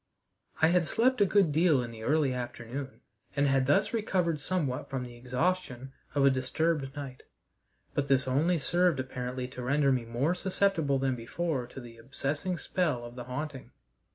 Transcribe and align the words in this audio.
I 0.63 0.69
had 0.69 0.87
slept 0.87 1.21
a 1.21 1.27
good 1.27 1.51
deal 1.51 1.83
in 1.83 1.91
the 1.91 2.01
early 2.01 2.33
afternoon, 2.33 3.01
and 3.35 3.45
had 3.47 3.67
thus 3.67 3.93
recovered 3.93 4.39
somewhat 4.39 4.89
from 4.89 5.03
the 5.03 5.15
exhaustion 5.15 5.93
of 6.15 6.25
a 6.25 6.31
disturbed 6.31 6.95
night, 6.95 7.21
but 7.93 8.07
this 8.07 8.27
only 8.27 8.57
served 8.57 8.99
apparently 8.99 9.47
to 9.49 9.61
render 9.61 9.91
me 9.91 10.05
more 10.05 10.33
susceptible 10.33 10.97
than 10.97 11.15
before 11.15 11.67
to 11.67 11.79
the 11.79 11.97
obsessing 11.99 12.57
spell 12.57 13.05
of 13.05 13.13
the 13.15 13.25
haunting. 13.25 13.69